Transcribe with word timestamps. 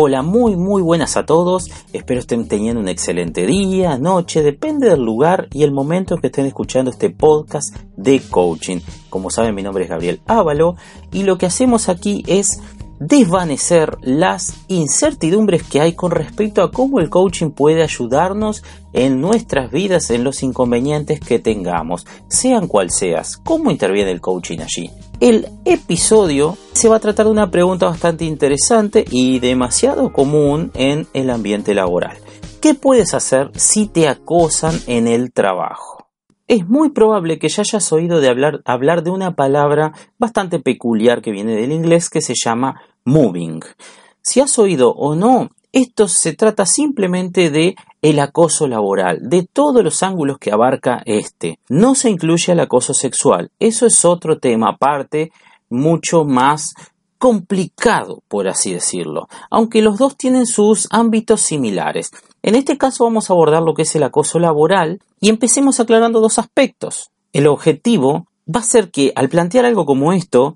Hola, 0.00 0.22
muy 0.22 0.54
muy 0.54 0.80
buenas 0.80 1.16
a 1.16 1.26
todos. 1.26 1.72
Espero 1.92 2.20
estén 2.20 2.46
teniendo 2.46 2.80
un 2.80 2.86
excelente 2.86 3.46
día, 3.46 3.98
noche, 3.98 4.44
depende 4.44 4.88
del 4.88 5.02
lugar 5.02 5.48
y 5.52 5.64
el 5.64 5.72
momento 5.72 6.14
en 6.14 6.20
que 6.20 6.28
estén 6.28 6.46
escuchando 6.46 6.92
este 6.92 7.10
podcast 7.10 7.74
de 7.96 8.20
coaching. 8.20 8.78
Como 9.10 9.28
saben, 9.30 9.56
mi 9.56 9.64
nombre 9.64 9.82
es 9.82 9.90
Gabriel 9.90 10.20
Ávalo 10.28 10.76
y 11.10 11.24
lo 11.24 11.36
que 11.36 11.46
hacemos 11.46 11.88
aquí 11.88 12.22
es 12.28 12.60
desvanecer 13.00 13.98
las 14.02 14.64
incertidumbres 14.68 15.62
que 15.62 15.80
hay 15.80 15.92
con 15.92 16.10
respecto 16.10 16.62
a 16.62 16.70
cómo 16.70 17.00
el 17.00 17.10
coaching 17.10 17.50
puede 17.50 17.82
ayudarnos 17.82 18.64
en 18.92 19.20
nuestras 19.20 19.70
vidas, 19.70 20.10
en 20.10 20.24
los 20.24 20.42
inconvenientes 20.42 21.20
que 21.20 21.38
tengamos, 21.38 22.06
sean 22.28 22.66
cual 22.66 22.90
seas, 22.90 23.36
cómo 23.36 23.70
interviene 23.70 24.10
el 24.10 24.20
coaching 24.20 24.58
allí. 24.60 24.90
El 25.20 25.48
episodio 25.64 26.56
se 26.72 26.88
va 26.88 26.96
a 26.96 27.00
tratar 27.00 27.26
de 27.26 27.32
una 27.32 27.50
pregunta 27.50 27.86
bastante 27.86 28.24
interesante 28.24 29.04
y 29.10 29.38
demasiado 29.38 30.12
común 30.12 30.70
en 30.74 31.06
el 31.12 31.30
ambiente 31.30 31.74
laboral. 31.74 32.16
¿Qué 32.60 32.74
puedes 32.74 33.14
hacer 33.14 33.50
si 33.54 33.86
te 33.86 34.08
acosan 34.08 34.78
en 34.86 35.06
el 35.06 35.32
trabajo? 35.32 35.98
es 36.48 36.66
muy 36.66 36.88
probable 36.88 37.38
que 37.38 37.50
ya 37.50 37.60
hayas 37.60 37.92
oído 37.92 38.20
de 38.20 38.28
hablar, 38.28 38.62
hablar 38.64 39.02
de 39.02 39.10
una 39.10 39.36
palabra 39.36 39.92
bastante 40.18 40.58
peculiar 40.58 41.20
que 41.20 41.30
viene 41.30 41.54
del 41.54 41.72
inglés 41.72 42.08
que 42.08 42.22
se 42.22 42.32
llama 42.34 42.80
moving. 43.08 43.60
Si 44.20 44.40
has 44.40 44.58
oído 44.58 44.92
o 44.92 45.14
no, 45.14 45.48
esto 45.72 46.08
se 46.08 46.34
trata 46.34 46.66
simplemente 46.66 47.50
de 47.50 47.74
el 48.02 48.20
acoso 48.20 48.68
laboral, 48.68 49.18
de 49.22 49.46
todos 49.50 49.82
los 49.82 50.02
ángulos 50.02 50.38
que 50.38 50.52
abarca 50.52 51.02
este. 51.04 51.58
No 51.68 51.94
se 51.94 52.10
incluye 52.10 52.52
el 52.52 52.60
acoso 52.60 52.94
sexual. 52.94 53.50
Eso 53.58 53.86
es 53.86 54.04
otro 54.04 54.38
tema 54.38 54.70
aparte, 54.70 55.32
mucho 55.68 56.24
más 56.24 56.74
complicado, 57.18 58.22
por 58.28 58.46
así 58.46 58.72
decirlo, 58.72 59.26
aunque 59.50 59.82
los 59.82 59.98
dos 59.98 60.16
tienen 60.16 60.46
sus 60.46 60.86
ámbitos 60.90 61.40
similares. 61.40 62.12
En 62.42 62.54
este 62.54 62.78
caso 62.78 63.04
vamos 63.04 63.28
a 63.28 63.32
abordar 63.32 63.62
lo 63.62 63.74
que 63.74 63.82
es 63.82 63.94
el 63.96 64.04
acoso 64.04 64.38
laboral 64.38 65.00
y 65.20 65.28
empecemos 65.28 65.80
aclarando 65.80 66.20
dos 66.20 66.38
aspectos. 66.38 67.10
El 67.32 67.48
objetivo 67.48 68.28
va 68.54 68.60
a 68.60 68.64
ser 68.64 68.90
que 68.90 69.12
al 69.16 69.28
plantear 69.28 69.64
algo 69.64 69.84
como 69.84 70.12
esto, 70.12 70.54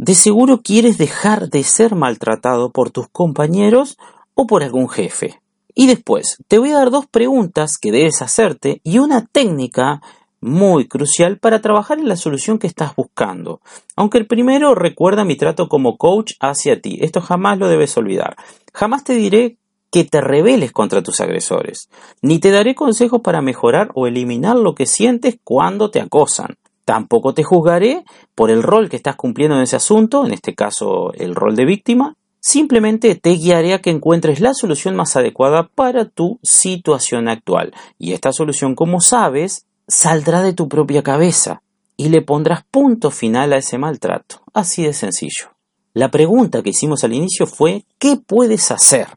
de 0.00 0.14
seguro 0.14 0.62
quieres 0.62 0.96
dejar 0.96 1.50
de 1.50 1.62
ser 1.62 1.94
maltratado 1.94 2.70
por 2.70 2.90
tus 2.90 3.08
compañeros 3.08 3.98
o 4.32 4.46
por 4.46 4.62
algún 4.62 4.88
jefe. 4.88 5.42
Y 5.74 5.88
después, 5.88 6.38
te 6.48 6.58
voy 6.58 6.70
a 6.70 6.78
dar 6.78 6.90
dos 6.90 7.06
preguntas 7.06 7.76
que 7.76 7.92
debes 7.92 8.22
hacerte 8.22 8.80
y 8.82 8.98
una 8.98 9.26
técnica 9.26 10.00
muy 10.40 10.88
crucial 10.88 11.38
para 11.38 11.60
trabajar 11.60 11.98
en 11.98 12.08
la 12.08 12.16
solución 12.16 12.58
que 12.58 12.66
estás 12.66 12.96
buscando. 12.96 13.60
Aunque 13.94 14.16
el 14.16 14.26
primero 14.26 14.74
recuerda 14.74 15.26
mi 15.26 15.36
trato 15.36 15.68
como 15.68 15.98
coach 15.98 16.32
hacia 16.40 16.80
ti, 16.80 16.96
esto 17.02 17.20
jamás 17.20 17.58
lo 17.58 17.68
debes 17.68 17.94
olvidar. 17.98 18.36
Jamás 18.72 19.04
te 19.04 19.12
diré 19.12 19.58
que 19.92 20.04
te 20.04 20.22
rebeles 20.22 20.72
contra 20.72 21.02
tus 21.02 21.20
agresores, 21.20 21.90
ni 22.22 22.38
te 22.38 22.50
daré 22.50 22.74
consejos 22.74 23.20
para 23.20 23.42
mejorar 23.42 23.90
o 23.94 24.06
eliminar 24.06 24.56
lo 24.56 24.74
que 24.74 24.86
sientes 24.86 25.36
cuando 25.44 25.90
te 25.90 26.00
acosan. 26.00 26.56
Tampoco 26.84 27.34
te 27.34 27.42
juzgaré 27.42 28.04
por 28.34 28.50
el 28.50 28.62
rol 28.62 28.88
que 28.88 28.96
estás 28.96 29.16
cumpliendo 29.16 29.56
en 29.56 29.62
ese 29.62 29.76
asunto, 29.76 30.24
en 30.26 30.32
este 30.32 30.54
caso 30.54 31.12
el 31.14 31.34
rol 31.34 31.54
de 31.56 31.64
víctima. 31.64 32.16
Simplemente 32.40 33.14
te 33.16 33.30
guiaré 33.30 33.74
a 33.74 33.80
que 33.80 33.90
encuentres 33.90 34.40
la 34.40 34.54
solución 34.54 34.96
más 34.96 35.14
adecuada 35.14 35.68
para 35.74 36.06
tu 36.06 36.38
situación 36.42 37.28
actual. 37.28 37.74
Y 37.98 38.12
esta 38.12 38.32
solución, 38.32 38.74
como 38.74 39.00
sabes, 39.00 39.66
saldrá 39.86 40.42
de 40.42 40.54
tu 40.54 40.68
propia 40.68 41.02
cabeza 41.02 41.62
y 41.96 42.08
le 42.08 42.22
pondrás 42.22 42.64
punto 42.70 43.10
final 43.10 43.52
a 43.52 43.58
ese 43.58 43.76
maltrato. 43.76 44.42
Así 44.54 44.82
de 44.82 44.94
sencillo. 44.94 45.50
La 45.92 46.10
pregunta 46.10 46.62
que 46.62 46.70
hicimos 46.70 47.04
al 47.04 47.12
inicio 47.12 47.46
fue 47.46 47.84
¿qué 47.98 48.16
puedes 48.16 48.70
hacer 48.70 49.08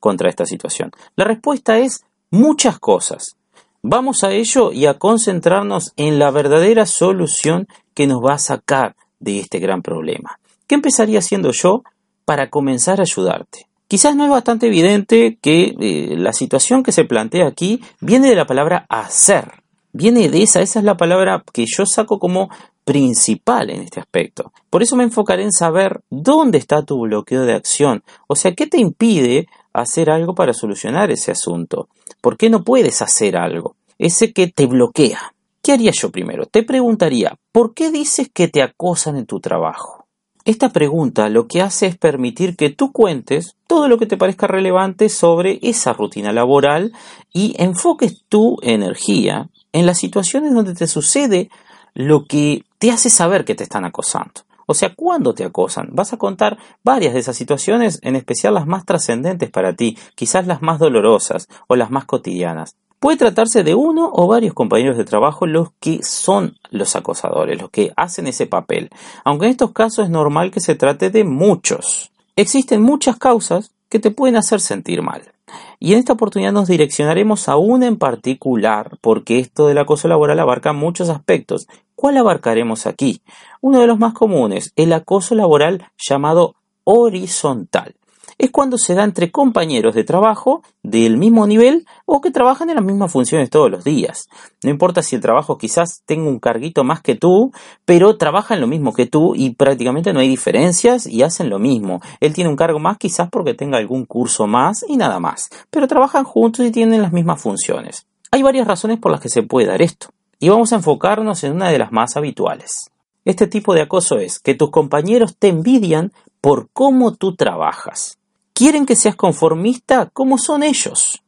contra 0.00 0.28
esta 0.28 0.44
situación? 0.44 0.90
La 1.14 1.24
respuesta 1.24 1.78
es 1.78 2.04
muchas 2.30 2.80
cosas. 2.80 3.36
Vamos 3.82 4.22
a 4.22 4.30
ello 4.32 4.70
y 4.72 4.86
a 4.86 4.94
concentrarnos 4.94 5.92
en 5.96 6.20
la 6.20 6.30
verdadera 6.30 6.86
solución 6.86 7.66
que 7.94 8.06
nos 8.06 8.22
va 8.22 8.34
a 8.34 8.38
sacar 8.38 8.94
de 9.18 9.40
este 9.40 9.58
gran 9.58 9.82
problema. 9.82 10.38
¿Qué 10.68 10.76
empezaría 10.76 11.18
haciendo 11.18 11.50
yo 11.50 11.82
para 12.24 12.48
comenzar 12.48 13.00
a 13.00 13.02
ayudarte? 13.02 13.66
Quizás 13.88 14.14
no 14.14 14.24
es 14.24 14.30
bastante 14.30 14.68
evidente 14.68 15.36
que 15.42 15.74
eh, 15.80 16.16
la 16.16 16.32
situación 16.32 16.82
que 16.82 16.92
se 16.92 17.04
plantea 17.04 17.48
aquí 17.48 17.82
viene 18.00 18.28
de 18.28 18.36
la 18.36 18.46
palabra 18.46 18.86
hacer 18.88 19.62
viene 19.92 20.28
de 20.28 20.42
esa, 20.42 20.62
esa 20.62 20.78
es 20.78 20.84
la 20.84 20.96
palabra 20.96 21.44
que 21.52 21.66
yo 21.66 21.86
saco 21.86 22.18
como 22.18 22.50
principal 22.84 23.70
en 23.70 23.82
este 23.82 24.00
aspecto. 24.00 24.52
Por 24.70 24.82
eso 24.82 24.96
me 24.96 25.04
enfocaré 25.04 25.42
en 25.42 25.52
saber 25.52 26.00
dónde 26.10 26.58
está 26.58 26.82
tu 26.82 27.00
bloqueo 27.00 27.42
de 27.42 27.54
acción, 27.54 28.02
o 28.26 28.34
sea, 28.34 28.54
qué 28.54 28.66
te 28.66 28.80
impide 28.80 29.46
hacer 29.72 30.10
algo 30.10 30.34
para 30.34 30.54
solucionar 30.54 31.10
ese 31.10 31.30
asunto. 31.32 31.88
¿Por 32.20 32.36
qué 32.36 32.50
no 32.50 32.62
puedes 32.62 33.02
hacer 33.02 33.36
algo? 33.36 33.76
Ese 33.98 34.32
que 34.32 34.48
te 34.48 34.66
bloquea. 34.66 35.34
¿Qué 35.62 35.72
haría 35.72 35.92
yo 35.92 36.10
primero? 36.10 36.46
Te 36.46 36.62
preguntaría, 36.64 37.38
¿por 37.52 37.72
qué 37.72 37.90
dices 37.90 38.28
que 38.32 38.48
te 38.48 38.62
acosan 38.62 39.16
en 39.16 39.26
tu 39.26 39.40
trabajo? 39.40 40.06
Esta 40.44 40.70
pregunta 40.70 41.28
lo 41.28 41.46
que 41.46 41.62
hace 41.62 41.86
es 41.86 41.96
permitir 41.96 42.56
que 42.56 42.70
tú 42.70 42.90
cuentes 42.90 43.54
todo 43.68 43.86
lo 43.86 43.96
que 43.96 44.06
te 44.06 44.16
parezca 44.16 44.48
relevante 44.48 45.08
sobre 45.08 45.60
esa 45.62 45.92
rutina 45.92 46.32
laboral 46.32 46.92
y 47.32 47.54
enfoques 47.58 48.24
tu 48.28 48.56
energía 48.62 49.50
en 49.72 49.86
las 49.86 49.98
situaciones 49.98 50.52
donde 50.52 50.74
te 50.74 50.88
sucede 50.88 51.48
lo 51.94 52.24
que 52.24 52.64
te 52.78 52.90
hace 52.90 53.08
saber 53.08 53.44
que 53.44 53.54
te 53.54 53.62
están 53.62 53.84
acosando. 53.84 54.42
O 54.66 54.74
sea, 54.74 54.94
¿cuándo 54.94 55.34
te 55.34 55.44
acosan? 55.44 55.90
Vas 55.92 56.12
a 56.12 56.16
contar 56.16 56.58
varias 56.82 57.14
de 57.14 57.20
esas 57.20 57.36
situaciones, 57.36 57.98
en 58.02 58.16
especial 58.16 58.54
las 58.54 58.66
más 58.66 58.84
trascendentes 58.84 59.50
para 59.50 59.74
ti, 59.74 59.96
quizás 60.14 60.46
las 60.46 60.62
más 60.62 60.78
dolorosas 60.78 61.48
o 61.68 61.76
las 61.76 61.90
más 61.90 62.04
cotidianas. 62.04 62.76
Puede 63.02 63.16
tratarse 63.16 63.64
de 63.64 63.74
uno 63.74 64.10
o 64.12 64.28
varios 64.28 64.54
compañeros 64.54 64.96
de 64.96 65.04
trabajo 65.04 65.44
los 65.46 65.70
que 65.80 66.04
son 66.04 66.56
los 66.70 66.94
acosadores, 66.94 67.60
los 67.60 67.68
que 67.70 67.92
hacen 67.96 68.28
ese 68.28 68.46
papel, 68.46 68.90
aunque 69.24 69.46
en 69.46 69.50
estos 69.50 69.72
casos 69.72 70.04
es 70.04 70.10
normal 70.10 70.52
que 70.52 70.60
se 70.60 70.76
trate 70.76 71.10
de 71.10 71.24
muchos. 71.24 72.12
Existen 72.36 72.80
muchas 72.80 73.16
causas 73.16 73.72
que 73.88 73.98
te 73.98 74.12
pueden 74.12 74.36
hacer 74.36 74.60
sentir 74.60 75.02
mal. 75.02 75.32
Y 75.78 75.92
en 75.92 75.98
esta 75.98 76.12
oportunidad 76.12 76.52
nos 76.52 76.68
direccionaremos 76.68 77.48
a 77.48 77.56
una 77.56 77.86
en 77.86 77.96
particular, 77.96 78.98
porque 79.00 79.38
esto 79.38 79.66
del 79.68 79.78
acoso 79.78 80.08
laboral 80.08 80.38
abarca 80.40 80.72
muchos 80.72 81.08
aspectos. 81.08 81.68
¿Cuál 81.94 82.16
abarcaremos 82.16 82.86
aquí? 82.86 83.22
Uno 83.60 83.80
de 83.80 83.86
los 83.86 83.98
más 83.98 84.12
comunes, 84.12 84.72
el 84.76 84.92
acoso 84.92 85.34
laboral 85.34 85.90
llamado 85.98 86.56
horizontal 86.84 87.94
es 88.38 88.50
cuando 88.50 88.78
se 88.78 88.94
da 88.94 89.04
entre 89.04 89.30
compañeros 89.30 89.94
de 89.94 90.04
trabajo 90.04 90.62
del 90.82 91.16
mismo 91.16 91.46
nivel 91.46 91.86
o 92.06 92.20
que 92.20 92.30
trabajan 92.30 92.70
en 92.70 92.76
las 92.76 92.84
mismas 92.84 93.12
funciones 93.12 93.50
todos 93.50 93.70
los 93.70 93.84
días. 93.84 94.28
No 94.62 94.70
importa 94.70 95.02
si 95.02 95.16
el 95.16 95.22
trabajo 95.22 95.58
quizás 95.58 96.02
tenga 96.06 96.28
un 96.28 96.38
carguito 96.38 96.84
más 96.84 97.00
que 97.00 97.14
tú, 97.14 97.52
pero 97.84 98.16
trabajan 98.16 98.60
lo 98.60 98.66
mismo 98.66 98.92
que 98.92 99.06
tú 99.06 99.34
y 99.34 99.50
prácticamente 99.50 100.12
no 100.12 100.20
hay 100.20 100.28
diferencias 100.28 101.06
y 101.06 101.22
hacen 101.22 101.50
lo 101.50 101.58
mismo. 101.58 102.00
Él 102.20 102.32
tiene 102.34 102.50
un 102.50 102.56
cargo 102.56 102.78
más 102.78 102.98
quizás 102.98 103.28
porque 103.30 103.54
tenga 103.54 103.78
algún 103.78 104.04
curso 104.04 104.46
más 104.46 104.84
y 104.88 104.96
nada 104.96 105.20
más, 105.20 105.50
pero 105.70 105.88
trabajan 105.88 106.24
juntos 106.24 106.66
y 106.66 106.70
tienen 106.70 107.02
las 107.02 107.12
mismas 107.12 107.40
funciones. 107.40 108.06
Hay 108.30 108.42
varias 108.42 108.66
razones 108.66 108.98
por 108.98 109.12
las 109.12 109.20
que 109.20 109.28
se 109.28 109.42
puede 109.42 109.66
dar 109.66 109.82
esto, 109.82 110.08
y 110.38 110.48
vamos 110.48 110.72
a 110.72 110.76
enfocarnos 110.76 111.44
en 111.44 111.52
una 111.52 111.68
de 111.68 111.78
las 111.78 111.92
más 111.92 112.16
habituales. 112.16 112.90
Este 113.24 113.46
tipo 113.46 113.74
de 113.74 113.82
acoso 113.82 114.18
es 114.18 114.40
que 114.40 114.54
tus 114.54 114.70
compañeros 114.70 115.36
te 115.38 115.48
envidian 115.48 116.12
por 116.40 116.68
cómo 116.72 117.14
tú 117.14 117.36
trabajas 117.36 118.18
quieren 118.62 118.86
que 118.86 118.94
seas 118.94 119.16
conformista 119.16 120.08
como 120.12 120.38
son 120.38 120.62
ellos. 120.62 121.20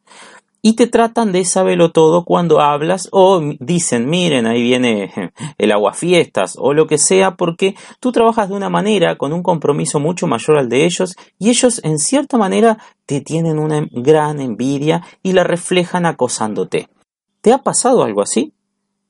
y 0.62 0.76
te 0.76 0.86
tratan 0.86 1.32
de 1.32 1.44
saberlo 1.44 1.90
todo 1.90 2.24
cuando 2.24 2.60
hablas 2.60 3.08
o 3.10 3.42
dicen, 3.58 4.08
miren, 4.08 4.46
ahí 4.46 4.62
viene 4.62 5.12
el 5.58 5.72
aguafiestas 5.72 6.54
o 6.56 6.72
lo 6.72 6.86
que 6.86 6.96
sea, 6.96 7.34
porque 7.34 7.74
tú 7.98 8.12
trabajas 8.12 8.48
de 8.48 8.54
una 8.54 8.70
manera 8.70 9.18
con 9.18 9.32
un 9.32 9.42
compromiso 9.42 9.98
mucho 9.98 10.28
mayor 10.28 10.58
al 10.58 10.68
de 10.68 10.84
ellos 10.84 11.16
y 11.40 11.50
ellos 11.50 11.80
en 11.82 11.98
cierta 11.98 12.38
manera 12.38 12.78
te 13.04 13.20
tienen 13.20 13.58
una 13.58 13.84
gran 13.90 14.40
envidia 14.40 15.02
y 15.24 15.32
la 15.32 15.42
reflejan 15.42 16.06
acosándote. 16.06 16.88
¿Te 17.40 17.52
ha 17.52 17.58
pasado 17.58 18.04
algo 18.04 18.22
así? 18.22 18.54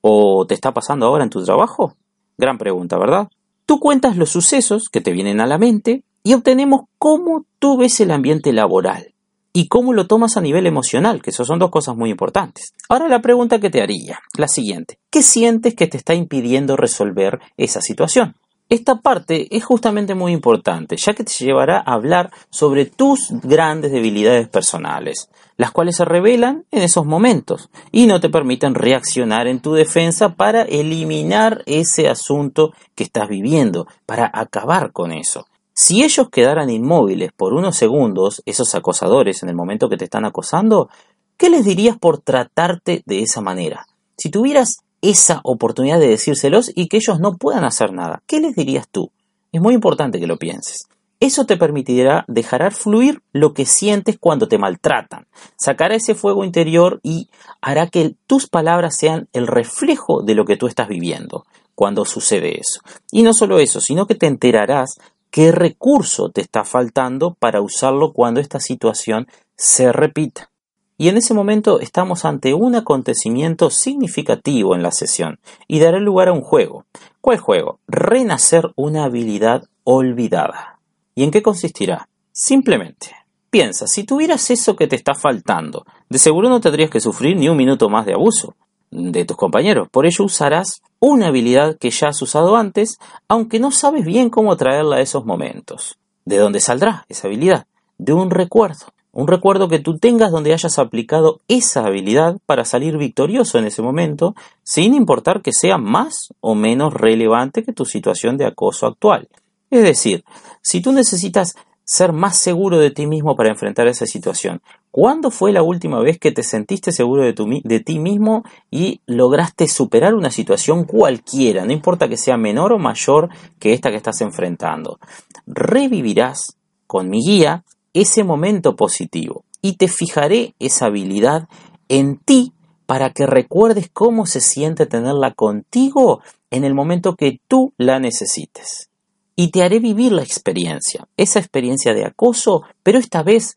¿O 0.00 0.46
te 0.46 0.54
está 0.54 0.72
pasando 0.72 1.04
ahora 1.04 1.24
en 1.24 1.30
tu 1.30 1.44
trabajo? 1.44 1.94
Gran 2.38 2.56
pregunta, 2.56 2.96
¿verdad? 2.96 3.28
Tú 3.66 3.78
cuentas 3.78 4.16
los 4.16 4.30
sucesos 4.30 4.88
que 4.88 5.02
te 5.02 5.12
vienen 5.12 5.40
a 5.40 5.46
la 5.46 5.58
mente 5.58 6.04
y 6.24 6.32
obtenemos 6.32 6.86
cómo 6.98 7.44
tú 7.60 7.76
ves 7.76 8.00
el 8.00 8.10
ambiente 8.10 8.52
laboral 8.52 9.14
y 9.52 9.68
cómo 9.68 9.92
lo 9.92 10.08
tomas 10.08 10.36
a 10.36 10.40
nivel 10.40 10.66
emocional, 10.66 11.22
que 11.22 11.30
eso 11.30 11.44
son 11.44 11.60
dos 11.60 11.70
cosas 11.70 11.94
muy 11.96 12.10
importantes. 12.10 12.72
Ahora 12.88 13.06
la 13.06 13.22
pregunta 13.22 13.60
que 13.60 13.70
te 13.70 13.82
haría, 13.82 14.18
la 14.36 14.48
siguiente, 14.48 14.98
¿qué 15.10 15.22
sientes 15.22 15.74
que 15.74 15.86
te 15.86 15.96
está 15.96 16.14
impidiendo 16.14 16.76
resolver 16.76 17.38
esa 17.56 17.80
situación? 17.80 18.34
Esta 18.70 18.96
parte 18.96 19.54
es 19.54 19.62
justamente 19.62 20.14
muy 20.14 20.32
importante, 20.32 20.96
ya 20.96 21.12
que 21.12 21.22
te 21.22 21.32
llevará 21.32 21.78
a 21.78 21.92
hablar 21.92 22.32
sobre 22.50 22.86
tus 22.86 23.28
grandes 23.42 23.92
debilidades 23.92 24.48
personales, 24.48 25.28
las 25.58 25.70
cuales 25.70 25.96
se 25.96 26.06
revelan 26.06 26.64
en 26.70 26.82
esos 26.82 27.04
momentos 27.04 27.68
y 27.92 28.06
no 28.06 28.20
te 28.20 28.30
permiten 28.30 28.74
reaccionar 28.74 29.46
en 29.46 29.60
tu 29.60 29.74
defensa 29.74 30.30
para 30.30 30.62
eliminar 30.62 31.62
ese 31.66 32.08
asunto 32.08 32.72
que 32.94 33.04
estás 33.04 33.28
viviendo, 33.28 33.86
para 34.06 34.30
acabar 34.32 34.92
con 34.92 35.12
eso. 35.12 35.46
Si 35.76 36.04
ellos 36.04 36.30
quedaran 36.30 36.70
inmóviles 36.70 37.32
por 37.32 37.52
unos 37.52 37.76
segundos, 37.76 38.42
esos 38.46 38.76
acosadores 38.76 39.42
en 39.42 39.48
el 39.48 39.56
momento 39.56 39.88
que 39.88 39.96
te 39.96 40.04
están 40.04 40.24
acosando, 40.24 40.88
¿qué 41.36 41.50
les 41.50 41.64
dirías 41.64 41.98
por 41.98 42.18
tratarte 42.18 43.02
de 43.06 43.22
esa 43.22 43.40
manera? 43.40 43.86
Si 44.16 44.30
tuvieras 44.30 44.84
esa 45.02 45.40
oportunidad 45.42 45.98
de 45.98 46.06
decírselos 46.06 46.70
y 46.72 46.86
que 46.86 46.98
ellos 46.98 47.18
no 47.18 47.36
puedan 47.36 47.64
hacer 47.64 47.92
nada, 47.92 48.22
¿qué 48.28 48.38
les 48.38 48.54
dirías 48.54 48.86
tú? 48.88 49.10
Es 49.50 49.60
muy 49.60 49.74
importante 49.74 50.20
que 50.20 50.28
lo 50.28 50.38
pienses. 50.38 50.86
Eso 51.18 51.44
te 51.44 51.56
permitirá 51.56 52.24
dejar 52.28 52.72
fluir 52.72 53.20
lo 53.32 53.52
que 53.52 53.66
sientes 53.66 54.16
cuando 54.18 54.46
te 54.46 54.58
maltratan, 54.58 55.26
sacará 55.56 55.96
ese 55.96 56.14
fuego 56.14 56.44
interior 56.44 57.00
y 57.02 57.28
hará 57.60 57.88
que 57.88 58.14
tus 58.26 58.48
palabras 58.48 58.96
sean 58.96 59.28
el 59.32 59.48
reflejo 59.48 60.22
de 60.22 60.34
lo 60.34 60.44
que 60.44 60.56
tú 60.56 60.68
estás 60.68 60.86
viviendo 60.86 61.44
cuando 61.74 62.04
sucede 62.04 62.60
eso. 62.60 62.80
Y 63.10 63.22
no 63.22 63.32
solo 63.32 63.58
eso, 63.58 63.80
sino 63.80 64.06
que 64.06 64.14
te 64.14 64.26
enterarás 64.26 64.98
qué 65.34 65.50
recurso 65.50 66.31
te 66.31 66.40
está 66.40 66.62
faltando 66.62 67.34
para 67.34 67.60
usarlo 67.60 68.12
cuando 68.12 68.38
esta 68.38 68.60
situación 68.60 69.26
se 69.56 69.90
repita. 69.90 70.52
Y 70.96 71.08
en 71.08 71.16
ese 71.16 71.34
momento 71.34 71.81
estamos 71.81 72.25
ante 72.25 72.54
un 72.54 72.76
acontecimiento 72.76 73.69
significativo 73.69 74.76
en 74.76 74.84
la 74.84 74.92
sesión 74.92 75.40
y 75.66 75.81
dará 75.81 75.98
lugar 75.98 76.28
a 76.28 76.32
un 76.32 76.40
juego. 76.40 76.84
¿Cuál 77.20 77.38
juego? 77.38 77.81
Renacer 77.88 78.70
una 78.76 79.06
habilidad 79.06 79.64
olvidada. 79.82 80.78
¿Y 81.16 81.25
en 81.25 81.32
qué 81.32 81.42
consistirá? 81.42 82.08
Simplemente, 82.31 83.10
piensa, 83.50 83.88
si 83.88 84.04
tuvieras 84.04 84.52
eso 84.52 84.76
que 84.76 84.86
te 84.86 84.94
está 84.94 85.16
faltando, 85.16 85.84
de 86.08 86.20
seguro 86.20 86.48
no 86.48 86.60
tendrías 86.60 86.90
que 86.90 87.00
sufrir 87.00 87.36
ni 87.36 87.48
un 87.48 87.56
minuto 87.56 87.88
más 87.88 88.06
de 88.06 88.14
abuso 88.14 88.54
de 88.94 89.25
tus 89.25 89.37
compañeros. 89.37 89.88
Por 89.91 90.06
ello 90.06 90.25
usarás 90.25 90.82
una 91.00 91.29
habilidad 91.29 91.76
que 91.76 91.91
ya 91.91 92.08
has 92.08 92.23
usado 92.23 92.56
antes, 92.56 92.99
aunque 93.29 93.58
no 93.58 93.70
sabes 93.70 94.05
bien 94.05 94.31
cómo 94.31 94.56
traerla 94.56 94.96
a 94.96 95.00
esos 95.00 95.26
momentos. 95.26 95.99
¿De 96.25 96.38
dónde 96.38 96.61
saldrá 96.61 97.05
esa 97.08 97.26
habilidad? 97.26 97.67
De 97.99 98.12
un 98.12 98.31
recuerdo. 98.31 98.87
Un 99.12 99.29
recuerdo 99.29 99.69
que 99.69 99.79
tú 99.79 99.99
tengas 99.99 100.32
donde 100.32 100.52
hayas 100.52 100.79
aplicado 100.79 101.41
esa 101.46 101.85
habilidad 101.85 102.38
para 102.46 102.64
salir 102.64 102.96
victorioso 102.96 103.58
en 103.58 103.67
ese 103.67 103.82
momento, 103.82 104.35
sin 104.62 104.94
importar 104.94 105.43
que 105.43 105.52
sea 105.52 105.79
más 105.79 106.32
o 106.41 106.55
menos 106.55 106.94
relevante 106.94 107.62
que 107.62 107.73
tu 107.73 107.85
situación 107.85 108.37
de 108.37 108.46
acoso 108.46 108.87
actual. 108.87 109.29
Es 109.70 109.82
decir, 109.82 110.25
si 110.62 110.81
tú 110.81 110.93
necesitas 110.93 111.55
ser 111.84 112.12
más 112.12 112.38
seguro 112.38 112.78
de 112.78 112.90
ti 112.90 113.06
mismo 113.06 113.36
para 113.36 113.50
enfrentar 113.50 113.86
esa 113.86 114.06
situación. 114.06 114.62
¿Cuándo 114.90 115.31
fue 115.31 115.52
la 115.52 115.62
última 115.62 116.00
vez 116.00 116.19
que 116.19 116.32
te 116.32 116.42
sentiste 116.42 116.92
seguro 116.92 117.22
de, 117.25 117.81
ti 117.81 117.98
mismo 117.98 118.44
y 118.70 119.00
lograste 119.06 119.69
superar 119.69 120.14
una 120.14 120.31
situación 120.31 120.84
cualquiera, 120.84 121.64
no 121.64 121.72
importa 121.72 122.08
que 122.08 122.16
sea 122.16 122.36
menor 122.36 122.72
o 122.72 122.78
mayor 122.78 123.28
que 123.58 123.72
esta 123.72 123.90
que 123.90 123.96
estás 123.96 124.20
enfrentando? 124.20 124.98
Revivirás 125.46 126.56
con 126.86 127.10
mi 127.10 127.25
guía 127.25 127.64
ese 127.92 128.25
momento 128.25 128.76
positivo 128.76 129.44
y 129.60 129.76
te 129.76 129.88
fijaré 129.88 130.54
esa 130.58 130.86
habilidad 130.86 131.48
en 131.88 132.16
ti 132.19 132.52
para 132.86 133.10
que 133.10 133.26
recuerdes 133.26 133.90
cómo 133.92 134.26
se 134.26 134.40
siente 134.40 134.86
tenerla 134.86 135.32
contigo 135.32 136.20
en 136.50 136.64
el 136.64 136.75
momento 136.75 137.16
que 137.16 137.40
tú 137.48 137.72
la 137.78 137.98
necesites 137.98 138.90
y 139.36 139.48
te 139.48 139.62
haré 139.62 139.78
vivir 139.78 140.12
la 140.12 140.22
experiencia, 140.22 141.08
esa 141.16 141.38
experiencia 141.38 141.94
de 141.94 142.04
acoso, 142.04 142.62
pero 142.82 142.98
esta 142.98 143.22
vez 143.22 143.54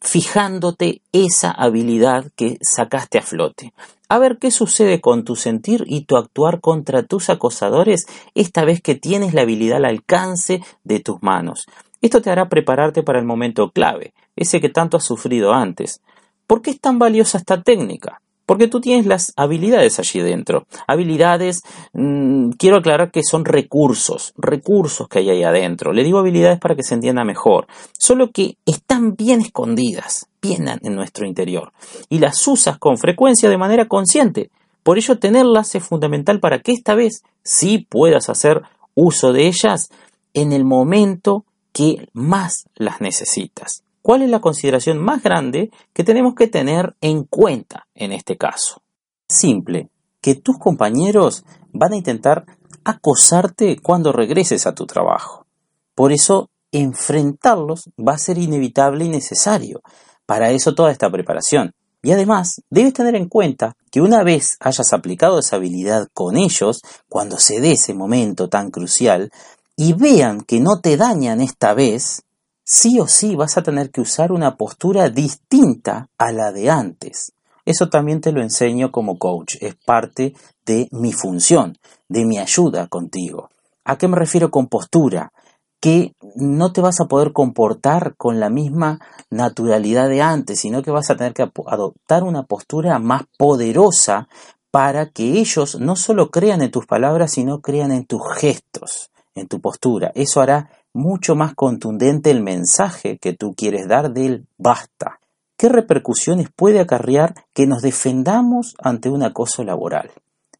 fijándote 0.00 1.02
esa 1.12 1.50
habilidad 1.50 2.30
que 2.36 2.58
sacaste 2.60 3.18
a 3.18 3.22
flote. 3.22 3.72
A 4.08 4.18
ver 4.18 4.38
qué 4.38 4.50
sucede 4.50 5.00
con 5.00 5.24
tu 5.24 5.36
sentir 5.36 5.84
y 5.86 6.02
tu 6.04 6.16
actuar 6.16 6.60
contra 6.60 7.02
tus 7.02 7.28
acosadores 7.30 8.06
esta 8.34 8.64
vez 8.64 8.80
que 8.80 8.94
tienes 8.94 9.34
la 9.34 9.42
habilidad 9.42 9.78
al 9.78 9.84
alcance 9.84 10.62
de 10.84 11.00
tus 11.00 11.22
manos. 11.22 11.66
Esto 12.00 12.22
te 12.22 12.30
hará 12.30 12.48
prepararte 12.48 13.02
para 13.02 13.18
el 13.18 13.26
momento 13.26 13.70
clave, 13.70 14.14
ese 14.36 14.60
que 14.60 14.68
tanto 14.68 14.96
has 14.96 15.04
sufrido 15.04 15.52
antes. 15.52 16.00
¿Por 16.46 16.62
qué 16.62 16.70
es 16.70 16.80
tan 16.80 16.98
valiosa 16.98 17.38
esta 17.38 17.60
técnica? 17.62 18.22
Porque 18.48 18.66
tú 18.66 18.80
tienes 18.80 19.04
las 19.04 19.34
habilidades 19.36 19.98
allí 19.98 20.20
dentro. 20.20 20.66
Habilidades, 20.86 21.60
mm, 21.92 22.52
quiero 22.52 22.78
aclarar 22.78 23.10
que 23.10 23.20
son 23.22 23.44
recursos, 23.44 24.32
recursos 24.38 25.06
que 25.06 25.18
hay 25.18 25.28
ahí 25.28 25.42
adentro. 25.42 25.92
Le 25.92 26.02
digo 26.02 26.18
habilidades 26.18 26.58
para 26.58 26.74
que 26.74 26.82
se 26.82 26.94
entienda 26.94 27.24
mejor. 27.24 27.66
Solo 27.98 28.30
que 28.30 28.56
están 28.64 29.16
bien 29.16 29.42
escondidas, 29.42 30.30
bien 30.40 30.66
en 30.66 30.94
nuestro 30.94 31.26
interior. 31.26 31.74
Y 32.08 32.20
las 32.20 32.48
usas 32.48 32.78
con 32.78 32.96
frecuencia 32.96 33.50
de 33.50 33.58
manera 33.58 33.84
consciente. 33.84 34.50
Por 34.82 34.96
ello 34.96 35.18
tenerlas 35.18 35.74
es 35.74 35.84
fundamental 35.84 36.40
para 36.40 36.60
que 36.60 36.72
esta 36.72 36.94
vez 36.94 37.24
sí 37.44 37.86
puedas 37.86 38.30
hacer 38.30 38.62
uso 38.94 39.34
de 39.34 39.46
ellas 39.46 39.90
en 40.32 40.54
el 40.54 40.64
momento 40.64 41.44
que 41.74 42.08
más 42.14 42.64
las 42.76 43.02
necesitas. 43.02 43.82
¿Cuál 44.02 44.22
es 44.22 44.30
la 44.30 44.40
consideración 44.40 44.98
más 44.98 45.22
grande 45.22 45.70
que 45.92 46.04
tenemos 46.04 46.34
que 46.34 46.46
tener 46.46 46.96
en 47.00 47.24
cuenta 47.24 47.86
en 47.94 48.12
este 48.12 48.36
caso? 48.36 48.82
Simple, 49.28 49.90
que 50.20 50.34
tus 50.34 50.58
compañeros 50.58 51.44
van 51.72 51.92
a 51.92 51.96
intentar 51.96 52.46
acosarte 52.84 53.78
cuando 53.80 54.12
regreses 54.12 54.66
a 54.66 54.74
tu 54.74 54.86
trabajo. 54.86 55.46
Por 55.94 56.12
eso, 56.12 56.48
enfrentarlos 56.72 57.90
va 57.98 58.14
a 58.14 58.18
ser 58.18 58.38
inevitable 58.38 59.04
y 59.04 59.08
necesario. 59.08 59.82
Para 60.26 60.50
eso 60.50 60.74
toda 60.74 60.90
esta 60.90 61.10
preparación. 61.10 61.72
Y 62.02 62.12
además, 62.12 62.62
debes 62.70 62.92
tener 62.92 63.16
en 63.16 63.28
cuenta 63.28 63.76
que 63.90 64.00
una 64.00 64.22
vez 64.22 64.56
hayas 64.60 64.92
aplicado 64.92 65.40
esa 65.40 65.56
habilidad 65.56 66.08
con 66.14 66.36
ellos, 66.36 66.80
cuando 67.08 67.38
se 67.38 67.60
dé 67.60 67.72
ese 67.72 67.94
momento 67.94 68.48
tan 68.48 68.70
crucial, 68.70 69.30
y 69.76 69.92
vean 69.94 70.42
que 70.42 70.60
no 70.60 70.80
te 70.80 70.96
dañan 70.96 71.40
esta 71.40 71.74
vez, 71.74 72.22
sí 72.68 73.00
o 73.00 73.08
sí 73.08 73.34
vas 73.34 73.56
a 73.56 73.62
tener 73.62 73.90
que 73.90 74.02
usar 74.02 74.30
una 74.30 74.56
postura 74.56 75.08
distinta 75.08 76.10
a 76.18 76.32
la 76.32 76.52
de 76.52 76.68
antes. 76.68 77.32
Eso 77.64 77.88
también 77.88 78.20
te 78.20 78.30
lo 78.30 78.42
enseño 78.42 78.92
como 78.92 79.18
coach, 79.18 79.56
es 79.60 79.74
parte 79.74 80.34
de 80.66 80.86
mi 80.92 81.12
función, 81.12 81.78
de 82.08 82.26
mi 82.26 82.38
ayuda 82.38 82.86
contigo. 82.88 83.48
¿A 83.84 83.96
qué 83.96 84.06
me 84.06 84.18
refiero 84.18 84.50
con 84.50 84.66
postura? 84.66 85.32
Que 85.80 86.12
no 86.34 86.72
te 86.72 86.82
vas 86.82 87.00
a 87.00 87.06
poder 87.06 87.32
comportar 87.32 88.16
con 88.16 88.38
la 88.38 88.50
misma 88.50 89.00
naturalidad 89.30 90.08
de 90.08 90.20
antes, 90.20 90.60
sino 90.60 90.82
que 90.82 90.90
vas 90.90 91.08
a 91.08 91.16
tener 91.16 91.32
que 91.32 91.50
adoptar 91.66 92.22
una 92.22 92.42
postura 92.42 92.98
más 92.98 93.22
poderosa 93.38 94.28
para 94.70 95.10
que 95.10 95.38
ellos 95.38 95.80
no 95.80 95.96
solo 95.96 96.30
crean 96.30 96.60
en 96.60 96.70
tus 96.70 96.84
palabras, 96.84 97.32
sino 97.32 97.60
crean 97.62 97.92
en 97.92 98.04
tus 98.04 98.20
gestos, 98.36 99.10
en 99.34 99.48
tu 99.48 99.60
postura. 99.60 100.12
Eso 100.14 100.42
hará 100.42 100.70
mucho 100.98 101.36
más 101.36 101.54
contundente 101.54 102.30
el 102.30 102.42
mensaje 102.42 103.18
que 103.18 103.32
tú 103.32 103.54
quieres 103.54 103.88
dar 103.88 104.12
del 104.12 104.46
basta. 104.58 105.20
¿Qué 105.56 105.68
repercusiones 105.68 106.48
puede 106.54 106.80
acarrear 106.80 107.34
que 107.54 107.66
nos 107.66 107.82
defendamos 107.82 108.74
ante 108.78 109.08
un 109.08 109.22
acoso 109.22 109.64
laboral? 109.64 110.10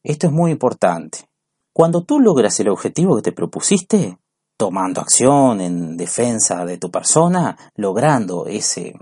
Esto 0.03 0.29
es 0.29 0.33
muy 0.33 0.51
importante. 0.51 1.29
Cuando 1.73 2.05
tú 2.05 2.21
logras 2.21 2.59
el 2.61 2.69
objetivo 2.69 3.17
que 3.17 3.23
te 3.23 3.33
propusiste, 3.33 4.19
tomando 4.57 5.01
acción 5.01 5.61
en 5.61 5.97
defensa 5.97 6.65
de 6.65 6.79
tu 6.79 6.91
persona, 6.91 7.57
logrando 7.77 8.47
ese, 8.47 8.95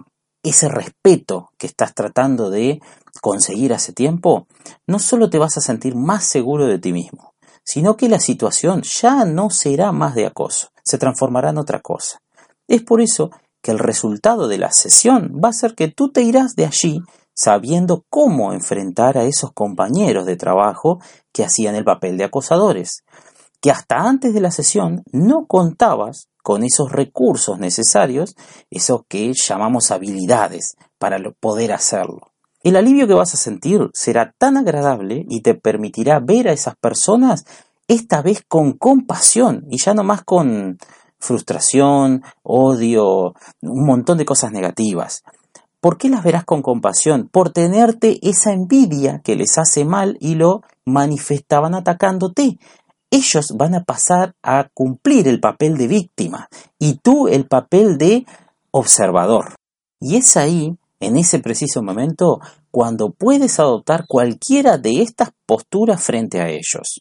ese 0.43 0.69
respeto 0.69 1.51
que 1.59 1.67
estás 1.67 1.95
tratando 1.95 2.51
de 2.51 2.81
conseguir 3.21 3.73
hace 3.73 3.93
tiempo, 3.93 4.47
no 4.87 4.99
solo 4.99 5.31
te 5.31 5.39
vas 5.39 5.57
a 5.57 5.63
sentir 5.63 5.95
más 5.95 6.25
seguro 6.25 6.67
de 6.67 6.79
ti 6.79 6.93
mismo, 6.93 7.35
sino 7.63 7.97
que 7.97 8.09
la 8.09 8.21
situación 8.21 8.83
ya 8.83 9.25
no 9.25 9.51
será 9.51 9.93
más 9.93 10.15
de 10.15 10.27
acoso, 10.27 10.69
se 10.87 10.97
transformará 10.97 11.51
en 11.51 11.59
otra 11.59 11.81
cosa. 11.81 12.21
Es 12.67 12.83
por 12.83 13.01
eso 13.03 13.31
que 13.61 13.73
el 13.73 13.79
resultado 13.79 14.49
de 14.49 14.59
la 14.59 14.71
sesión 14.73 15.41
va 15.45 15.51
a 15.51 15.53
ser 15.53 15.75
que 15.75 15.89
tú 15.89 16.11
te 16.11 16.23
irás 16.23 16.55
de 16.55 16.67
allí 16.67 17.03
sabiendo 17.35 18.05
cómo 18.09 18.53
enfrentar 18.53 19.19
a 19.19 19.25
esos 19.25 19.53
compañeros 19.53 20.25
de 20.25 20.37
trabajo 20.37 21.01
que 21.33 21.45
hacían 21.45 21.75
el 21.75 21.85
papel 21.85 22.17
de 22.17 22.25
acosadores, 22.25 23.05
que 23.61 23.71
hasta 23.71 23.97
antes 23.97 24.33
de 24.33 24.41
la 24.41 24.51
sesión 24.51 25.03
no 25.13 25.47
contabas 25.47 26.29
con 26.43 26.63
esos 26.63 26.93
recursos 26.93 27.59
necesarios, 27.59 28.37
esos 28.71 29.03
que 29.09 29.33
llamamos 29.35 29.91
habilidades 29.91 30.77
para 30.99 31.19
poder 31.41 31.73
hacerlo. 31.73 32.33
El 32.63 32.77
alivio 32.77 33.07
que 33.07 33.15
vas 33.15 33.35
a 33.35 33.37
sentir 33.37 33.91
será 33.93 34.35
tan 34.39 34.57
agradable 34.57 35.25
y 35.29 35.43
te 35.43 35.55
permitirá 35.55 36.21
ver 36.21 36.49
a 36.49 36.53
esas 36.53 36.77
personas 36.77 37.45
esta 37.89 38.23
vez 38.23 38.43
con 38.47 38.73
compasión 38.73 39.65
y 39.71 39.79
ya 39.79 39.95
no 39.95 40.03
más 40.03 40.25
con 40.25 40.79
frustración, 41.19 42.23
odio, 42.43 43.35
un 43.63 43.87
montón 43.87 44.19
de 44.19 44.25
cosas 44.25 44.53
negativas. 44.53 45.23
¿Por 45.81 45.99
qué 45.99 46.09
las 46.09 46.25
verás 46.25 46.45
con 46.45 46.63
compasión? 46.63 47.29
Por 47.31 47.51
tenerte 47.51 48.19
esa 48.29 48.53
envidia 48.53 49.21
que 49.23 49.37
les 49.37 49.57
hace 49.59 49.85
mal 49.85 50.17
y 50.21 50.35
lo 50.35 50.63
manifestaban 50.85 51.75
atacándote. 51.75 52.59
Ellos 53.11 53.55
van 53.57 53.75
a 53.75 53.85
pasar 53.85 54.35
a 54.43 54.69
cumplir 54.75 55.29
el 55.29 55.39
papel 55.39 55.77
de 55.77 55.87
víctima 55.87 56.49
y 56.79 56.95
tú 56.95 57.29
el 57.29 57.47
papel 57.47 57.99
de 57.99 58.27
observador. 58.73 59.55
Y 60.01 60.17
es 60.17 60.37
ahí, 60.37 60.77
en 60.99 61.17
ese 61.17 61.39
preciso 61.39 61.83
momento, 61.83 62.41
cuando 62.71 63.11
puedes 63.11 63.61
adoptar 63.61 64.07
cualquiera 64.09 64.79
de 64.79 65.03
estas 65.03 65.31
posturas 65.47 66.03
frente 66.03 66.41
a 66.41 66.49
ellos. 66.49 67.01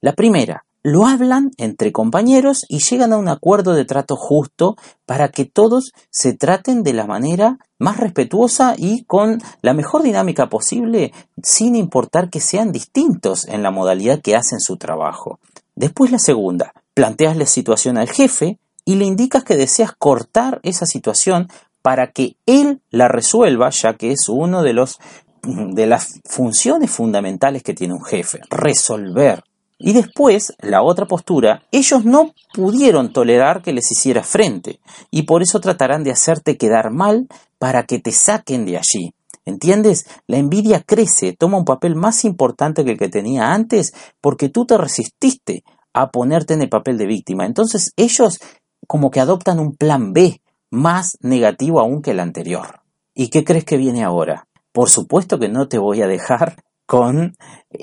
La 0.00 0.12
primera, 0.12 0.66
lo 0.86 1.04
hablan 1.04 1.50
entre 1.56 1.90
compañeros 1.90 2.64
y 2.68 2.78
llegan 2.78 3.12
a 3.12 3.16
un 3.16 3.28
acuerdo 3.28 3.74
de 3.74 3.84
trato 3.84 4.14
justo 4.14 4.76
para 5.04 5.30
que 5.30 5.44
todos 5.44 5.90
se 6.10 6.32
traten 6.32 6.84
de 6.84 6.92
la 6.92 7.06
manera 7.06 7.58
más 7.80 7.96
respetuosa 7.96 8.74
y 8.78 9.02
con 9.02 9.42
la 9.62 9.74
mejor 9.74 10.04
dinámica 10.04 10.48
posible, 10.48 11.12
sin 11.42 11.74
importar 11.74 12.30
que 12.30 12.38
sean 12.38 12.70
distintos 12.70 13.48
en 13.48 13.64
la 13.64 13.72
modalidad 13.72 14.20
que 14.20 14.36
hacen 14.36 14.60
su 14.60 14.76
trabajo. 14.76 15.40
Después 15.74 16.12
la 16.12 16.20
segunda, 16.20 16.72
planteas 16.94 17.36
la 17.36 17.46
situación 17.46 17.98
al 17.98 18.08
jefe 18.08 18.60
y 18.84 18.94
le 18.94 19.06
indicas 19.06 19.42
que 19.42 19.56
deseas 19.56 19.90
cortar 19.90 20.60
esa 20.62 20.86
situación 20.86 21.48
para 21.82 22.12
que 22.12 22.36
él 22.46 22.80
la 22.90 23.08
resuelva, 23.08 23.70
ya 23.70 23.94
que 23.94 24.12
es 24.12 24.28
uno 24.28 24.62
de 24.62 24.72
los 24.72 24.98
de 25.42 25.86
las 25.86 26.20
funciones 26.24 26.92
fundamentales 26.92 27.64
que 27.64 27.74
tiene 27.74 27.94
un 27.94 28.04
jefe, 28.04 28.40
resolver 28.50 29.42
y 29.78 29.92
después, 29.92 30.54
la 30.60 30.82
otra 30.82 31.06
postura, 31.06 31.62
ellos 31.70 32.04
no 32.04 32.34
pudieron 32.54 33.12
tolerar 33.12 33.62
que 33.62 33.72
les 33.72 33.90
hiciera 33.90 34.22
frente, 34.22 34.80
y 35.10 35.22
por 35.22 35.42
eso 35.42 35.60
tratarán 35.60 36.02
de 36.02 36.12
hacerte 36.12 36.56
quedar 36.56 36.90
mal 36.90 37.28
para 37.58 37.84
que 37.84 37.98
te 37.98 38.12
saquen 38.12 38.64
de 38.64 38.78
allí. 38.78 39.12
¿Entiendes? 39.44 40.06
La 40.26 40.38
envidia 40.38 40.82
crece, 40.82 41.32
toma 41.32 41.58
un 41.58 41.64
papel 41.64 41.94
más 41.94 42.24
importante 42.24 42.84
que 42.84 42.92
el 42.92 42.98
que 42.98 43.08
tenía 43.08 43.52
antes, 43.52 43.94
porque 44.20 44.48
tú 44.48 44.66
te 44.66 44.76
resististe 44.76 45.62
a 45.92 46.10
ponerte 46.10 46.54
en 46.54 46.62
el 46.62 46.68
papel 46.68 46.98
de 46.98 47.06
víctima. 47.06 47.46
Entonces 47.46 47.92
ellos 47.96 48.40
como 48.88 49.10
que 49.10 49.20
adoptan 49.20 49.60
un 49.60 49.76
plan 49.76 50.12
B, 50.12 50.40
más 50.70 51.16
negativo 51.20 51.80
aún 51.80 52.02
que 52.02 52.10
el 52.10 52.20
anterior. 52.20 52.80
¿Y 53.14 53.28
qué 53.28 53.44
crees 53.44 53.64
que 53.64 53.76
viene 53.76 54.02
ahora? 54.02 54.46
Por 54.72 54.90
supuesto 54.90 55.38
que 55.38 55.48
no 55.48 55.68
te 55.68 55.78
voy 55.78 56.02
a 56.02 56.06
dejar 56.06 56.56
con 56.86 57.36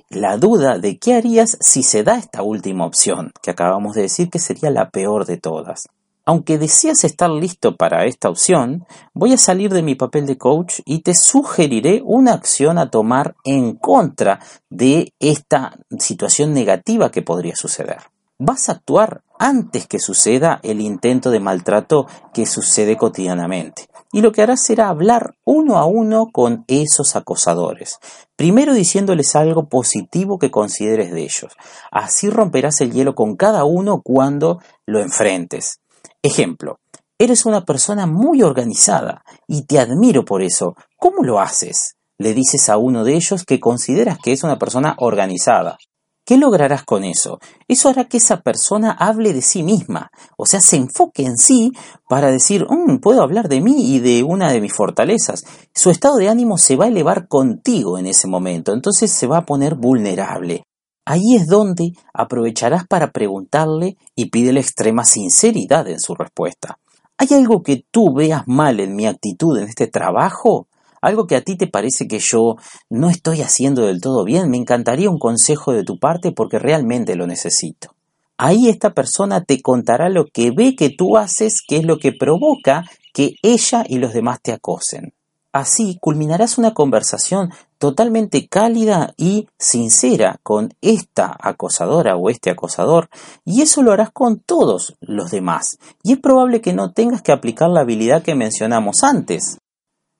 la 0.09 0.37
duda 0.37 0.79
de 0.79 0.97
qué 0.97 1.15
harías 1.15 1.57
si 1.59 1.83
se 1.83 2.03
da 2.03 2.17
esta 2.17 2.41
última 2.41 2.85
opción, 2.85 3.31
que 3.41 3.51
acabamos 3.51 3.95
de 3.95 4.03
decir 4.03 4.29
que 4.29 4.39
sería 4.39 4.71
la 4.71 4.89
peor 4.89 5.25
de 5.25 5.37
todas. 5.37 5.87
Aunque 6.25 6.57
deseas 6.57 7.03
estar 7.03 7.29
listo 7.29 7.75
para 7.75 8.05
esta 8.05 8.29
opción, 8.29 8.85
voy 9.13 9.33
a 9.33 9.37
salir 9.37 9.73
de 9.73 9.81
mi 9.81 9.95
papel 9.95 10.25
de 10.25 10.37
coach 10.37 10.79
y 10.85 10.99
te 10.99 11.15
sugeriré 11.15 12.01
una 12.05 12.31
acción 12.31 12.77
a 12.77 12.89
tomar 12.89 13.35
en 13.43 13.75
contra 13.75 14.39
de 14.69 15.13
esta 15.19 15.77
situación 15.99 16.53
negativa 16.53 17.11
que 17.11 17.23
podría 17.23 17.57
suceder. 17.57 17.97
Vas 18.39 18.69
a 18.69 18.73
actuar 18.73 19.21
antes 19.37 19.85
que 19.85 19.99
suceda 19.99 20.61
el 20.63 20.79
intento 20.79 21.29
de 21.29 21.41
maltrato 21.41 22.07
que 22.33 22.45
sucede 22.45 22.95
cotidianamente 22.95 23.89
y 24.13 24.21
lo 24.21 24.31
que 24.31 24.43
harás 24.43 24.63
será 24.63 24.87
hablar 24.87 25.35
uno 25.43 25.77
a 25.77 25.85
uno 25.85 26.29
con 26.31 26.63
esos 26.67 27.17
acosadores, 27.17 27.99
primero 28.35 28.73
diciéndoles 28.73 29.35
algo 29.35 29.67
positivo 29.67 30.39
que 30.39 30.51
consideres 30.51 31.11
de 31.11 31.23
ellos. 31.23 31.53
Así 31.91 32.29
romperás 32.29 32.81
el 32.81 32.91
hielo 32.91 33.15
con 33.15 33.35
cada 33.35 33.63
uno 33.65 34.01
cuando 34.03 34.59
lo 34.85 34.99
enfrentes. 34.99 35.79
Ejemplo, 36.21 36.79
eres 37.19 37.45
una 37.45 37.65
persona 37.65 38.05
muy 38.05 38.41
organizada 38.41 39.23
y 39.47 39.65
te 39.65 39.79
admiro 39.79 40.25
por 40.25 40.41
eso. 40.41 40.75
¿Cómo 40.97 41.23
lo 41.23 41.39
haces? 41.39 41.95
Le 42.17 42.33
dices 42.33 42.69
a 42.69 42.77
uno 42.77 43.03
de 43.03 43.15
ellos 43.15 43.43
que 43.43 43.59
consideras 43.59 44.17
que 44.17 44.31
es 44.31 44.43
una 44.43 44.57
persona 44.57 44.95
organizada. 44.99 45.77
¿Qué 46.25 46.37
lograrás 46.37 46.83
con 46.85 47.03
eso? 47.03 47.39
Eso 47.67 47.89
hará 47.89 48.05
que 48.05 48.17
esa 48.17 48.41
persona 48.41 48.91
hable 48.91 49.33
de 49.33 49.41
sí 49.41 49.61
misma, 49.61 50.09
o 50.37 50.45
sea, 50.45 50.61
se 50.61 50.77
enfoque 50.77 51.25
en 51.25 51.37
sí 51.37 51.73
para 52.07 52.31
decir, 52.31 52.65
mm, 52.69 52.99
puedo 52.99 53.21
hablar 53.21 53.49
de 53.49 53.59
mí 53.59 53.93
y 53.93 53.99
de 53.99 54.23
una 54.23 54.49
de 54.51 54.61
mis 54.61 54.73
fortalezas. 54.73 55.43
Su 55.75 55.89
estado 55.89 56.15
de 56.15 56.29
ánimo 56.29 56.57
se 56.57 56.77
va 56.77 56.85
a 56.85 56.87
elevar 56.87 57.27
contigo 57.27 57.97
en 57.97 58.05
ese 58.05 58.27
momento, 58.27 58.73
entonces 58.73 59.11
se 59.11 59.27
va 59.27 59.39
a 59.39 59.45
poner 59.45 59.75
vulnerable. 59.75 60.63
Ahí 61.05 61.35
es 61.35 61.47
donde 61.47 61.91
aprovecharás 62.13 62.87
para 62.87 63.11
preguntarle 63.11 63.97
y 64.15 64.29
pídele 64.29 64.61
extrema 64.61 65.03
sinceridad 65.03 65.89
en 65.89 65.99
su 65.99 66.15
respuesta. 66.15 66.79
¿Hay 67.17 67.27
algo 67.35 67.61
que 67.61 67.85
tú 67.91 68.13
veas 68.13 68.43
mal 68.47 68.79
en 68.79 68.95
mi 68.95 69.07
actitud 69.07 69.57
en 69.57 69.67
este 69.67 69.87
trabajo? 69.87 70.67
Algo 71.03 71.27
que 71.27 71.35
a 71.35 71.41
ti 71.41 71.57
te 71.57 71.67
parece 71.67 72.07
que 72.07 72.19
yo 72.19 72.55
no 72.89 73.09
estoy 73.09 73.41
haciendo 73.41 73.85
del 73.85 73.99
todo 73.99 74.23
bien, 74.23 74.49
me 74.49 74.55
encantaría 74.55 75.09
un 75.09 75.19
consejo 75.19 75.73
de 75.73 75.83
tu 75.83 75.99
parte 75.99 76.31
porque 76.31 76.59
realmente 76.59 77.15
lo 77.15 77.27
necesito. 77.27 77.93
Ahí 78.37 78.69
esta 78.69 78.93
persona 78.93 79.43
te 79.43 79.61
contará 79.61 80.07
lo 80.09 80.25
que 80.25 80.51
ve 80.51 80.75
que 80.77 80.89
tú 80.89 81.17
haces, 81.17 81.61
que 81.67 81.77
es 81.77 81.83
lo 81.83 81.97
que 81.97 82.13
provoca 82.17 82.85
que 83.13 83.35
ella 83.43 83.83
y 83.87 83.97
los 83.97 84.13
demás 84.13 84.39
te 84.41 84.53
acosen. 84.53 85.13
Así 85.51 85.97
culminarás 85.99 86.57
una 86.57 86.73
conversación 86.73 87.51
totalmente 87.77 88.47
cálida 88.47 89.13
y 89.17 89.49
sincera 89.59 90.39
con 90.41 90.73
esta 90.81 91.35
acosadora 91.37 92.15
o 92.15 92.29
este 92.29 92.49
acosador 92.49 93.09
y 93.43 93.61
eso 93.61 93.83
lo 93.83 93.91
harás 93.91 94.11
con 94.11 94.39
todos 94.39 94.95
los 95.01 95.31
demás. 95.31 95.77
Y 96.01 96.13
es 96.13 96.19
probable 96.19 96.61
que 96.61 96.73
no 96.73 96.93
tengas 96.93 97.21
que 97.21 97.33
aplicar 97.33 97.69
la 97.69 97.81
habilidad 97.81 98.23
que 98.23 98.35
mencionamos 98.35 99.03
antes, 99.03 99.59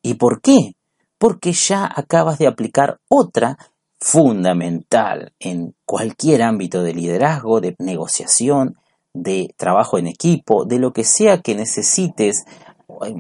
¿Y 0.04 0.16
por 0.16 0.42
qué? 0.42 0.76
Porque 1.18 1.54
ya 1.54 1.90
acabas 1.92 2.38
de 2.38 2.46
aplicar 2.46 3.00
otra 3.10 3.58
fundamental 4.00 5.34
en 5.40 5.74
cualquier 5.86 6.44
ámbito 6.44 6.84
de 6.84 6.94
liderazgo, 6.94 7.62
de 7.62 7.76
negociación, 7.80 8.76
de 9.14 9.54
trabajo 9.58 9.98
en 9.98 10.08
equipo, 10.08 10.66
de 10.66 10.78
lo 10.78 10.92
que 10.92 11.06
sea 11.06 11.42
que 11.42 11.56
necesites 11.56 12.46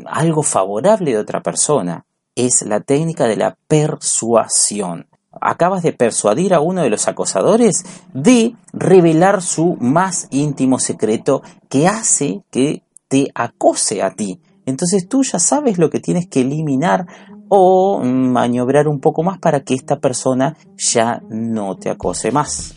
algo 0.07 0.43
favorable 0.43 1.11
de 1.11 1.17
otra 1.17 1.41
persona, 1.41 2.05
es 2.35 2.63
la 2.63 2.81
técnica 2.81 3.27
de 3.27 3.37
la 3.37 3.57
persuasión. 3.67 5.07
Acabas 5.39 5.83
de 5.83 5.93
persuadir 5.93 6.53
a 6.53 6.59
uno 6.59 6.83
de 6.83 6.89
los 6.89 7.07
acosadores 7.07 7.85
de 8.13 8.55
revelar 8.71 9.41
su 9.41 9.77
más 9.79 10.27
íntimo 10.31 10.79
secreto 10.79 11.41
que 11.69 11.87
hace 11.87 12.43
que 12.51 12.83
te 13.07 13.31
acose 13.33 14.03
a 14.03 14.11
ti. 14.11 14.41
Entonces 14.65 15.07
tú 15.07 15.23
ya 15.23 15.39
sabes 15.39 15.77
lo 15.77 15.89
que 15.89 15.99
tienes 15.99 16.27
que 16.27 16.41
eliminar 16.41 17.07
o 17.49 18.01
maniobrar 18.03 18.87
un 18.87 18.99
poco 18.99 19.23
más 19.23 19.39
para 19.39 19.61
que 19.61 19.73
esta 19.73 19.99
persona 19.99 20.55
ya 20.77 21.21
no 21.29 21.75
te 21.77 21.89
acose 21.89 22.31
más. 22.31 22.75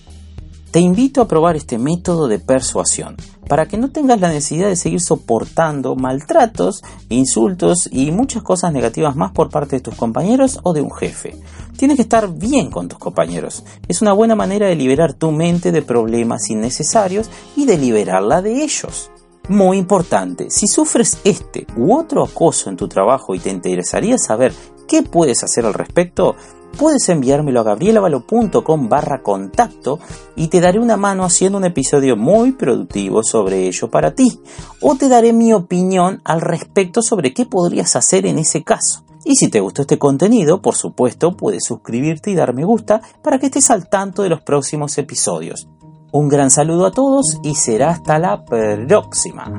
Te 0.70 0.80
invito 0.80 1.22
a 1.22 1.28
probar 1.28 1.56
este 1.56 1.78
método 1.78 2.28
de 2.28 2.38
persuasión 2.38 3.16
para 3.48 3.66
que 3.66 3.78
no 3.78 3.90
tengas 3.90 4.20
la 4.20 4.28
necesidad 4.28 4.68
de 4.68 4.76
seguir 4.76 5.00
soportando 5.00 5.94
maltratos, 5.96 6.82
insultos 7.08 7.88
y 7.90 8.10
muchas 8.10 8.42
cosas 8.42 8.72
negativas 8.72 9.16
más 9.16 9.32
por 9.32 9.48
parte 9.48 9.76
de 9.76 9.80
tus 9.80 9.94
compañeros 9.94 10.60
o 10.64 10.74
de 10.74 10.82
un 10.82 10.90
jefe. 10.90 11.36
Tienes 11.78 11.96
que 11.96 12.02
estar 12.02 12.30
bien 12.30 12.70
con 12.70 12.88
tus 12.88 12.98
compañeros. 12.98 13.64
Es 13.88 14.02
una 14.02 14.12
buena 14.12 14.34
manera 14.34 14.66
de 14.66 14.74
liberar 14.74 15.14
tu 15.14 15.30
mente 15.30 15.72
de 15.72 15.82
problemas 15.82 16.50
innecesarios 16.50 17.30
y 17.56 17.64
de 17.64 17.78
liberarla 17.78 18.42
de 18.42 18.62
ellos. 18.62 19.10
Muy 19.48 19.78
importante, 19.78 20.50
si 20.50 20.66
sufres 20.66 21.20
este 21.22 21.68
u 21.76 21.94
otro 21.94 22.24
acoso 22.24 22.68
en 22.68 22.76
tu 22.76 22.88
trabajo 22.88 23.32
y 23.32 23.38
te 23.38 23.50
interesaría 23.50 24.18
saber 24.18 24.52
qué 24.88 25.04
puedes 25.04 25.44
hacer 25.44 25.64
al 25.64 25.74
respecto, 25.74 26.34
puedes 26.76 27.08
enviármelo 27.08 27.60
a 27.60 27.62
gabrielavalo.com 27.62 28.88
barra 28.88 29.22
contacto 29.22 30.00
y 30.34 30.48
te 30.48 30.60
daré 30.60 30.80
una 30.80 30.96
mano 30.96 31.24
haciendo 31.24 31.58
un 31.58 31.64
episodio 31.64 32.16
muy 32.16 32.52
productivo 32.52 33.22
sobre 33.22 33.68
ello 33.68 33.88
para 33.88 34.16
ti. 34.16 34.40
O 34.80 34.96
te 34.96 35.08
daré 35.08 35.32
mi 35.32 35.52
opinión 35.52 36.20
al 36.24 36.40
respecto 36.40 37.00
sobre 37.00 37.32
qué 37.32 37.46
podrías 37.46 37.94
hacer 37.94 38.26
en 38.26 38.38
ese 38.38 38.64
caso. 38.64 39.04
Y 39.24 39.36
si 39.36 39.48
te 39.48 39.60
gustó 39.60 39.82
este 39.82 39.98
contenido, 39.98 40.60
por 40.60 40.74
supuesto, 40.74 41.36
puedes 41.36 41.64
suscribirte 41.64 42.32
y 42.32 42.34
dar 42.34 42.52
me 42.52 42.64
gusta 42.64 43.00
para 43.22 43.38
que 43.38 43.46
estés 43.46 43.70
al 43.70 43.88
tanto 43.88 44.22
de 44.22 44.28
los 44.28 44.40
próximos 44.42 44.98
episodios. 44.98 45.68
Un 46.16 46.30
gran 46.30 46.50
saludo 46.50 46.86
a 46.86 46.92
todos 46.92 47.38
y 47.42 47.56
será 47.56 47.90
hasta 47.90 48.18
la 48.18 48.42
próxima. 48.42 49.52